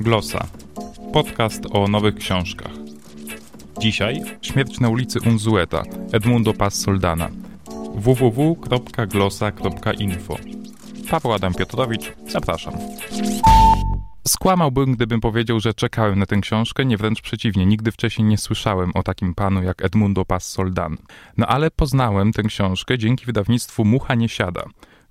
Glosa. 0.00 0.46
Podcast 1.12 1.62
o 1.72 1.88
nowych 1.88 2.14
książkach. 2.14 2.72
Dzisiaj 3.78 4.22
Śmierć 4.42 4.80
na 4.80 4.88
ulicy 4.88 5.18
Unzueta 5.26 5.82
Edmundo 6.12 6.54
Paz 6.54 6.74
Soldana 6.74 7.28
www.glosa.info 7.94 10.36
Paweł 11.10 11.32
Adam 11.32 11.54
Piotrowicz, 11.54 12.12
zapraszam. 12.28 12.74
Skłamałbym, 14.28 14.92
gdybym 14.92 15.20
powiedział, 15.20 15.60
że 15.60 15.74
czekałem 15.74 16.18
na 16.18 16.26
tę 16.26 16.36
książkę, 16.36 16.84
nie 16.84 16.96
wręcz 16.96 17.22
przeciwnie, 17.22 17.66
nigdy 17.66 17.92
wcześniej 17.92 18.28
nie 18.28 18.38
słyszałem 18.38 18.90
o 18.94 19.02
takim 19.02 19.34
panu 19.34 19.62
jak 19.62 19.84
Edmundo 19.84 20.24
Paz 20.24 20.46
Soldan. 20.46 20.96
No 21.36 21.46
ale 21.46 21.70
poznałem 21.70 22.32
tę 22.32 22.42
książkę 22.42 22.98
dzięki 22.98 23.26
wydawnictwu 23.26 23.84
Mucha 23.84 24.14
nie 24.14 24.28
siada. 24.28 24.64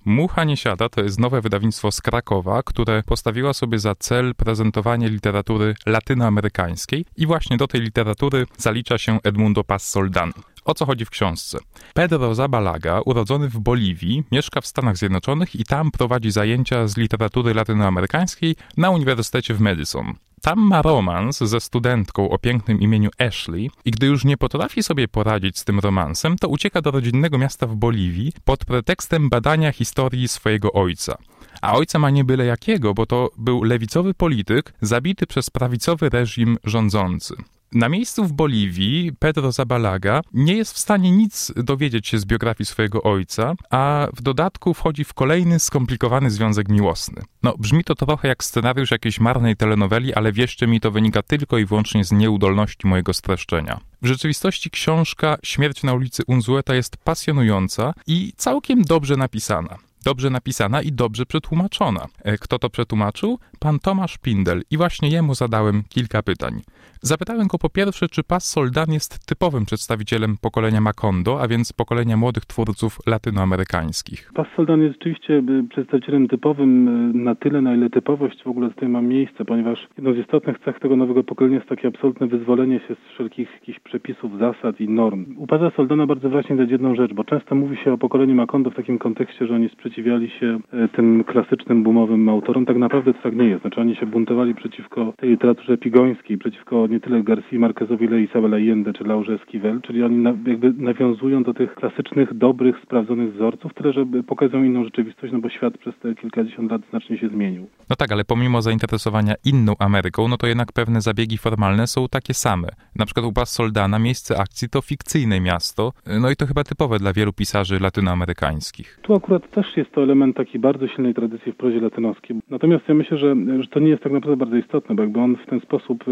Mucha 0.04 0.44
nie 0.44 0.56
siada 0.56 0.88
to 0.88 1.02
jest 1.02 1.18
nowe 1.18 1.40
wydawnictwo 1.40 1.92
z 1.92 2.00
Krakowa, 2.00 2.62
które 2.62 3.02
postawiła 3.02 3.52
sobie 3.52 3.78
za 3.78 3.94
cel 3.94 4.34
prezentowanie 4.34 5.08
literatury 5.08 5.74
latynoamerykańskiej 5.86 7.04
i 7.16 7.26
właśnie 7.26 7.56
do 7.56 7.66
tej 7.66 7.80
literatury 7.80 8.46
zalicza 8.56 8.98
się 8.98 9.18
Edmundo 9.22 9.64
Paz 9.64 9.90
Soldan. 9.90 10.32
O 10.64 10.74
co 10.74 10.86
chodzi 10.86 11.04
w 11.04 11.10
książce? 11.10 11.58
Pedro 11.94 12.34
Zabalaga, 12.34 13.00
urodzony 13.00 13.48
w 13.48 13.58
Boliwii, 13.58 14.24
mieszka 14.32 14.60
w 14.60 14.66
Stanach 14.66 14.96
Zjednoczonych 14.96 15.54
i 15.54 15.64
tam 15.64 15.90
prowadzi 15.90 16.30
zajęcia 16.30 16.88
z 16.88 16.96
literatury 16.96 17.54
latynoamerykańskiej 17.54 18.56
na 18.76 18.90
Uniwersytecie 18.90 19.54
w 19.54 19.60
Madison. 19.60 20.14
Tam 20.44 20.58
ma 20.58 20.82
romans 20.82 21.38
ze 21.38 21.60
studentką 21.60 22.30
o 22.30 22.38
pięknym 22.38 22.80
imieniu 22.80 23.10
Ashley 23.18 23.70
i 23.84 23.90
gdy 23.90 24.06
już 24.06 24.24
nie 24.24 24.36
potrafi 24.36 24.82
sobie 24.82 25.08
poradzić 25.08 25.58
z 25.58 25.64
tym 25.64 25.78
romansem, 25.80 26.38
to 26.38 26.48
ucieka 26.48 26.82
do 26.82 26.90
rodzinnego 26.90 27.38
miasta 27.38 27.66
w 27.66 27.76
Boliwii 27.76 28.32
pod 28.44 28.64
pretekstem 28.64 29.28
badania 29.28 29.72
historii 29.72 30.28
swojego 30.28 30.72
ojca. 30.72 31.18
A 31.62 31.72
ojca 31.72 31.98
ma 31.98 32.10
nie 32.10 32.24
byle 32.24 32.46
jakiego, 32.46 32.94
bo 32.94 33.06
to 33.06 33.30
był 33.38 33.62
lewicowy 33.62 34.14
polityk 34.14 34.74
zabity 34.80 35.26
przez 35.26 35.50
prawicowy 35.50 36.08
reżim 36.08 36.56
rządzący. 36.64 37.34
Na 37.74 37.88
miejscu 37.88 38.24
w 38.24 38.32
Boliwii 38.32 39.12
Pedro 39.18 39.52
Zabalaga 39.52 40.20
nie 40.32 40.54
jest 40.54 40.72
w 40.72 40.78
stanie 40.78 41.10
nic 41.10 41.52
dowiedzieć 41.56 42.08
się 42.08 42.18
z 42.18 42.24
biografii 42.24 42.66
swojego 42.66 43.02
ojca, 43.02 43.54
a 43.70 44.08
w 44.16 44.22
dodatku 44.22 44.74
wchodzi 44.74 45.04
w 45.04 45.14
kolejny 45.14 45.58
skomplikowany 45.58 46.30
związek 46.30 46.68
miłosny. 46.68 47.22
No, 47.42 47.54
brzmi 47.58 47.84
to 47.84 47.94
trochę 47.94 48.28
jak 48.28 48.44
scenariusz 48.44 48.90
jakiejś 48.90 49.20
marnej 49.20 49.56
telenoweli, 49.56 50.14
ale 50.14 50.32
wierzcie 50.32 50.66
mi, 50.66 50.80
to 50.80 50.90
wynika 50.90 51.22
tylko 51.22 51.58
i 51.58 51.64
wyłącznie 51.64 52.04
z 52.04 52.12
nieudolności 52.12 52.86
mojego 52.86 53.14
streszczenia. 53.14 53.80
W 54.02 54.06
rzeczywistości 54.06 54.70
książka 54.70 55.36
Śmierć 55.42 55.82
na 55.82 55.92
ulicy 55.94 56.22
Unzueta 56.26 56.74
jest 56.74 56.96
pasjonująca 56.96 57.94
i 58.06 58.32
całkiem 58.36 58.82
dobrze 58.82 59.16
napisana 59.16 59.78
dobrze 60.04 60.30
napisana 60.30 60.82
i 60.82 60.92
dobrze 60.92 61.26
przetłumaczona. 61.26 62.06
E, 62.24 62.38
kto 62.38 62.58
to 62.58 62.70
przetłumaczył? 62.70 63.38
Pan 63.60 63.78
Tomasz 63.78 64.18
Pindel 64.18 64.62
i 64.70 64.76
właśnie 64.76 65.08
jemu 65.08 65.34
zadałem 65.34 65.82
kilka 65.88 66.22
pytań. 66.22 66.60
Zapytałem 67.00 67.46
go 67.46 67.58
po 67.58 67.70
pierwsze, 67.70 68.08
czy 68.08 68.22
Paz 68.22 68.44
Soldan 68.44 68.92
jest 68.92 69.26
typowym 69.26 69.64
przedstawicielem 69.64 70.36
pokolenia 70.42 70.80
Macondo, 70.80 71.40
a 71.42 71.48
więc 71.48 71.72
pokolenia 71.72 72.16
młodych 72.16 72.44
twórców 72.46 72.98
latynoamerykańskich. 73.06 74.30
Paz 74.34 74.46
Soldan 74.56 74.80
jest 74.82 74.94
rzeczywiście 74.94 75.32
y, 75.34 75.68
przedstawicielem 75.68 76.28
typowym 76.28 76.88
y, 76.88 77.14
na 77.14 77.34
tyle, 77.34 77.60
na 77.60 77.74
ile 77.74 77.90
typowość 77.90 78.42
w 78.42 78.46
ogóle 78.46 78.70
tutaj 78.70 78.88
ma 78.88 79.02
miejsce, 79.02 79.44
ponieważ 79.44 79.78
jedną 79.96 80.14
z 80.14 80.18
istotnych 80.18 80.56
cech 80.64 80.80
tego 80.80 80.96
nowego 80.96 81.24
pokolenia 81.24 81.56
jest 81.56 81.68
takie 81.68 81.88
absolutne 81.88 82.26
wyzwolenie 82.26 82.80
się 82.88 82.94
z 82.94 83.14
wszelkich 83.14 83.48
jakichś 83.54 83.80
przepisów, 83.80 84.38
zasad 84.38 84.80
i 84.80 84.88
norm. 84.88 85.36
U 85.38 85.46
Soldana 85.76 86.06
bardzo 86.06 86.28
wyraźnie 86.28 86.56
widać 86.56 86.70
jedną 86.70 86.94
rzecz, 86.94 87.12
bo 87.12 87.24
często 87.24 87.54
mówi 87.54 87.76
się 87.76 87.92
o 87.92 87.98
pokoleniu 87.98 88.34
Macondo 88.34 88.70
w 88.70 88.74
takim 88.74 88.98
kontekście, 88.98 89.46
że 89.46 89.54
oni 89.54 89.68
sprzeciwiali 89.94 90.30
się 90.30 90.60
y, 90.84 90.88
tym 90.88 91.24
klasycznym 91.24 91.82
boomowym 91.82 92.28
autorom. 92.28 92.66
Tak 92.66 92.76
naprawdę 92.76 93.14
to 93.14 93.22
tak 93.22 93.36
nie 93.36 93.44
jest. 93.44 93.60
Znaczy 93.60 93.80
oni 93.80 93.96
się 93.96 94.06
buntowali 94.06 94.54
przeciwko 94.54 95.12
tej 95.16 95.30
literaturze 95.30 95.78
pigońskiej, 95.78 96.38
przeciwko 96.38 96.86
nie 96.86 97.00
tyle 97.00 97.22
Garcia 97.22 97.58
Marquezowi, 97.58 98.04
ile 98.04 98.20
Isabel 98.22 98.54
Allende 98.54 98.92
czy 98.92 99.04
Laurze 99.04 99.34
Esquivel, 99.34 99.80
czyli 99.80 100.02
oni 100.02 100.16
na, 100.16 100.30
jakby 100.46 100.72
nawiązują 100.72 101.42
do 101.42 101.54
tych 101.54 101.74
klasycznych, 101.74 102.34
dobrych, 102.34 102.76
sprawdzonych 102.82 103.34
wzorców, 103.34 103.74
tyle 103.74 103.92
żeby 103.92 104.22
pokazują 104.22 104.64
inną 104.64 104.84
rzeczywistość, 104.84 105.32
no 105.32 105.38
bo 105.38 105.48
świat 105.48 105.78
przez 105.78 105.98
te 105.98 106.14
kilkadziesiąt 106.14 106.70
lat 106.70 106.82
znacznie 106.90 107.18
się 107.18 107.28
zmienił. 107.28 107.66
No 107.90 107.96
tak, 107.96 108.12
ale 108.12 108.24
pomimo 108.24 108.62
zainteresowania 108.62 109.34
inną 109.44 109.74
Ameryką, 109.78 110.28
no 110.28 110.36
to 110.36 110.46
jednak 110.46 110.72
pewne 110.72 111.00
zabiegi 111.00 111.38
formalne 111.38 111.86
są 111.86 112.08
takie 112.08 112.34
same. 112.34 112.68
Na 112.96 113.04
przykład 113.04 113.26
u 113.26 113.32
Bas 113.32 113.50
Soldana 113.52 113.98
miejsce 113.98 114.38
akcji 114.38 114.68
to 114.68 114.82
fikcyjne 114.82 115.40
miasto, 115.40 115.92
no 116.20 116.30
i 116.30 116.36
to 116.36 116.46
chyba 116.46 116.64
typowe 116.64 116.98
dla 116.98 117.12
wielu 117.12 117.32
pisarzy 117.32 117.80
latynoamerykańskich. 117.80 118.98
Tu 119.02 119.14
akurat 119.14 119.50
też 119.50 119.76
jest 119.76 119.92
to 119.92 120.02
element 120.02 120.36
takiej 120.36 120.60
bardzo 120.60 120.88
silnej 120.88 121.14
tradycji 121.14 121.52
w 121.52 121.56
prozie 121.56 121.80
latynoskiej. 121.80 122.36
Natomiast 122.50 122.88
ja 122.88 122.94
myślę, 122.94 123.18
że, 123.18 123.36
że 123.60 123.68
to 123.68 123.80
nie 123.80 123.88
jest 123.88 124.02
tak 124.02 124.12
naprawdę 124.12 124.36
bardzo 124.36 124.56
istotne, 124.56 124.94
bo 124.94 125.02
jakby 125.02 125.20
on 125.20 125.36
w 125.36 125.50
ten 125.50 125.60
sposób 125.60 126.04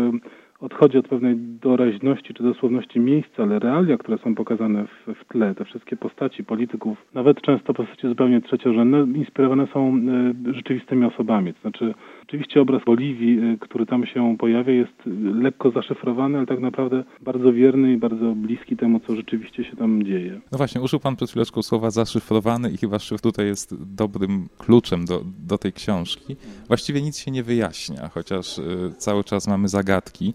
odchodzi 0.62 0.99
od 0.99 1.09
pewnej 1.09 1.37
doraźności 1.37 2.34
czy 2.34 2.43
dosłowności 2.43 3.00
miejsca, 3.00 3.43
ale 3.43 3.59
realia, 3.59 3.99
które 3.99 4.19
są 4.19 4.34
pokazane 4.34 4.87
w, 4.87 5.15
w 5.15 5.25
tle, 5.28 5.55
te 5.55 5.65
wszystkie 5.65 5.97
postaci 5.97 6.45
polityków, 6.45 6.99
nawet 7.15 7.41
często 7.41 7.75
postaci 7.75 8.09
zupełnie 8.09 8.41
trzeciorzędne, 8.41 9.19
inspirowane 9.19 9.67
są 9.73 10.00
y, 10.49 10.55
rzeczywistymi 10.55 11.05
osobami. 11.05 11.55
To 11.55 11.61
znaczy, 11.61 11.95
oczywiście 12.23 12.61
obraz 12.61 12.84
Boliwii, 12.84 13.39
y, 13.55 13.59
który 13.61 13.87
tam 13.87 14.06
się 14.06 14.37
pojawia, 14.39 14.73
jest 14.73 15.03
lekko 15.34 15.71
zaszyfrowany, 15.71 16.39
ale 16.39 16.47
tak 16.47 16.61
naprawdę 16.61 17.05
bardzo 17.21 17.53
wierny 17.53 17.93
i 17.93 17.97
bardzo 17.97 18.34
bliski 18.34 18.77
temu, 18.77 19.00
co 19.00 19.17
rzeczywiście 19.17 19.65
się 19.65 19.77
tam 19.77 20.03
dzieje. 20.03 20.41
No 20.53 20.59
właśnie, 20.59 20.81
użył 20.81 21.00
Pan 21.00 21.17
przed 21.17 21.31
chwileczką 21.31 21.62
słowa 21.62 21.91
zaszyfrowany 21.91 22.71
i 22.71 22.77
chyba 22.77 22.99
szyfr 22.99 23.23
tutaj 23.23 23.47
jest 23.47 23.94
dobrym 23.94 24.49
kluczem 24.59 25.05
do, 25.05 25.23
do 25.49 25.59
tej 25.59 25.73
książki. 25.73 26.37
Właściwie 26.69 27.03
nic 27.03 27.19
się 27.19 27.31
nie 27.31 27.43
wyjaśnia, 27.43 28.09
chociaż 28.09 28.59
y, 28.59 28.62
cały 28.99 29.25
czas 29.25 29.49
mamy 29.49 29.69
zagadki. 29.69 30.34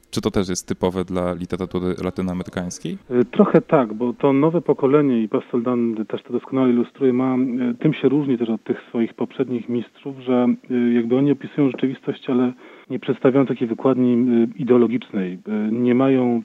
Czy 0.11 0.21
to 0.21 0.31
też 0.31 0.49
jest 0.49 0.67
typowe 0.67 1.03
dla 1.03 1.33
literatury 1.33 1.95
latynoamerykańskiej? 2.03 2.97
E, 3.09 3.25
trochę 3.25 3.61
tak, 3.61 3.93
bo 3.93 4.13
to 4.13 4.33
nowe 4.33 4.61
pokolenie 4.61 5.23
i 5.23 5.29
Pasteldan 5.29 6.05
też 6.07 6.23
to 6.23 6.33
doskonale 6.33 6.69
ilustruje, 6.69 7.13
ma, 7.13 7.35
e, 7.35 7.73
tym 7.79 7.93
się 7.93 8.09
różni 8.09 8.37
też 8.37 8.49
od 8.49 8.63
tych 8.63 8.81
swoich 8.89 9.13
poprzednich 9.13 9.69
mistrzów, 9.69 10.19
że 10.19 10.47
e, 10.71 10.93
jakby 10.93 11.17
oni 11.17 11.31
opisują 11.31 11.71
rzeczywistość, 11.71 12.29
ale 12.29 12.53
nie 12.89 12.99
przedstawiają 12.99 13.45
takiej 13.45 13.67
wykładni 13.67 14.25
ideologicznej, 14.55 15.39
nie 15.71 15.95
mają 15.95 16.41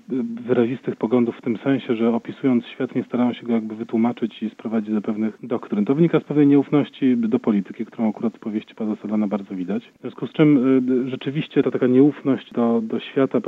wyrazistych 0.47 0.97
poglądów 0.97 1.37
w 1.37 1.43
tym 1.43 1.57
sensie, 1.57 1.97
że 1.97 2.15
opisując 2.15 2.67
świat 2.67 2.95
nie 2.95 3.05
starają 3.05 3.33
się 3.33 3.47
go 3.47 3.53
jakby 3.53 3.77
wytłumaczyć 3.77 4.43
i 4.43 4.51
sprowadzić 4.51 4.95
do 4.95 5.03
pewnych 5.03 5.39
doktryn. 5.43 5.85
To 5.85 5.95
wynika 5.95 6.21
z 6.21 6.25
pewnej 6.25 6.47
nieufności 6.47 7.17
do 7.17 7.39
polityki, 7.39 7.87
którą 7.87 8.11
akurat 8.11 8.37
w 8.37 8.39
powieści 8.39 8.75
Paza 8.75 8.97
Solana 8.97 9.27
bardzo 9.27 9.55
widać. 9.55 9.83
W 9.99 10.01
związku 10.01 10.27
z 10.27 10.33
czym 10.33 10.61
rzeczywiście 11.09 11.63
ta 11.63 11.71
taka 11.71 11.87
nieufność 11.87 12.53
do, 12.53 12.81
do 12.83 13.01
świata, 13.01 13.41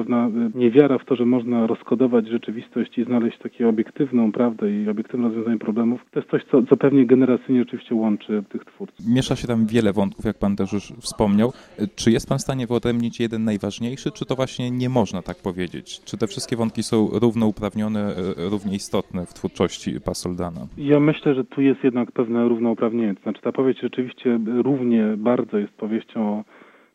niewiara 0.54 0.98
w 0.98 1.04
to, 1.04 1.16
że 1.16 1.24
można 1.24 1.66
rozkodować 1.66 2.28
rzeczywistość 2.28 2.98
i 2.98 3.04
znaleźć 3.04 3.38
taką 3.38 3.68
obiektywną 3.68 4.32
prawdę 4.32 4.70
i 4.70 4.88
obiektywne 4.88 5.28
rozwiązanie 5.28 5.58
problemów, 5.58 6.00
to 6.10 6.20
jest 6.20 6.30
coś, 6.30 6.44
co, 6.50 6.62
co 6.62 6.76
pewnie 6.76 7.06
generacyjnie 7.06 7.60
rzeczywiście 7.60 7.94
łączy 7.94 8.44
tych 8.48 8.64
twórców. 8.64 9.06
Miesza 9.06 9.36
się 9.36 9.46
tam 9.46 9.66
wiele 9.66 9.92
wątków, 9.92 10.24
jak 10.24 10.38
pan 10.38 10.56
też 10.56 10.72
już 10.72 10.92
wspomniał. 11.00 11.52
Czy 11.96 12.10
jest 12.10 12.28
pan 12.28 12.38
w 12.38 12.42
stanie 12.42 12.66
wyodrębnić 12.66 13.20
jeden 13.20 13.44
najważniejszy, 13.44 14.10
czy 14.10 14.26
to 14.26 14.34
właśnie 14.34 14.70
nie 14.70 14.88
można 14.88 15.22
tak 15.22 15.36
powiedzieć? 15.42 16.00
Czy 16.04 16.16
te 16.16 16.26
wszystkie 16.26 16.56
wątki 16.56 16.82
są 16.82 17.08
równouprawnione, 17.12 18.00
e, 18.00 18.14
równie 18.50 18.74
istotne 18.74 19.26
w 19.26 19.34
twórczości 19.34 20.00
Pasoldana? 20.00 20.60
Ja 20.78 21.00
myślę, 21.00 21.34
że 21.34 21.44
tu 21.44 21.60
jest 21.62 21.84
jednak 21.84 22.12
pewne 22.12 22.48
równouprawnienie. 22.48 23.14
To 23.14 23.22
znaczy 23.22 23.42
ta 23.42 23.52
powieść 23.52 23.80
rzeczywiście 23.80 24.40
równie 24.62 25.14
bardzo 25.16 25.58
jest 25.58 25.72
powieścią 25.72 26.38
o 26.38 26.44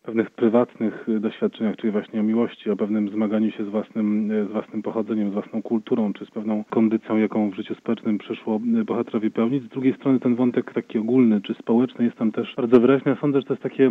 pewnych 0.03 0.31
prywatnych 0.31 1.09
y, 1.09 1.19
doświadczeniach, 1.19 1.75
czyli 1.75 1.91
właśnie 1.91 2.19
o 2.19 2.23
miłości, 2.23 2.69
o 2.69 2.75
pewnym 2.75 3.09
zmaganiu 3.09 3.51
się 3.51 3.65
z 3.65 3.67
własnym, 3.67 4.31
y, 4.31 4.45
z 4.45 4.51
własnym 4.51 4.81
pochodzeniem, 4.81 5.29
z 5.29 5.33
własną 5.33 5.61
kulturą, 5.61 6.13
czy 6.13 6.25
z 6.25 6.31
pewną 6.31 6.63
kondycją, 6.69 7.17
jaką 7.17 7.49
w 7.49 7.55
życiu 7.55 7.75
społecznym 7.75 8.17
przyszło 8.17 8.59
y, 8.81 8.85
bohaterowi 8.85 9.31
pełnić. 9.31 9.63
Z 9.63 9.69
drugiej 9.69 9.95
strony 9.95 10.19
ten 10.19 10.35
wątek 10.35 10.73
taki 10.73 10.97
ogólny, 10.99 11.41
czy 11.41 11.53
społeczny 11.53 12.05
jest 12.05 12.17
tam 12.17 12.31
też 12.31 12.53
bardzo 12.57 12.79
wyraźny. 12.79 13.11
Ja 13.11 13.17
sądzę, 13.21 13.39
że 13.39 13.47
to 13.47 13.53
jest 13.53 13.63
takie 13.63 13.89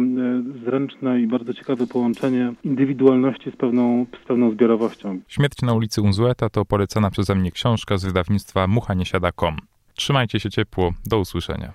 zręczne 0.64 1.20
i 1.20 1.26
bardzo 1.26 1.54
ciekawe 1.54 1.86
połączenie 1.86 2.52
indywidualności 2.64 3.50
z 3.50 3.56
pewną, 3.56 4.06
z 4.24 4.26
pewną 4.26 4.50
zbiorowością. 4.50 5.18
Śmierć 5.28 5.62
na 5.62 5.74
ulicy 5.74 6.02
Unzueta 6.02 6.48
to 6.48 6.64
polecana 6.64 7.10
przeze 7.10 7.34
mnie 7.34 7.50
książka 7.50 7.98
z 7.98 8.04
wydawnictwa 8.04 8.66
muchaniesiada.com. 8.66 9.56
Trzymajcie 9.94 10.40
się 10.40 10.50
ciepło, 10.50 10.92
do 11.06 11.18
usłyszenia. 11.18 11.72